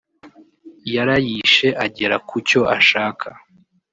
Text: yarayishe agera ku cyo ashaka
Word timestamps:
yarayishe 0.95 1.67
agera 1.85 2.15
ku 2.27 2.35
cyo 2.47 2.61
ashaka 2.77 3.27